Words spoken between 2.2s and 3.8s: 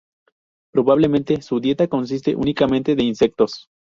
únicamente de insectos.